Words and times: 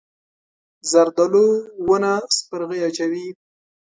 زردالو 0.91 1.45
ونه 1.87 2.13
سپرغۍ 2.37 2.79
اچوي. 2.87 3.27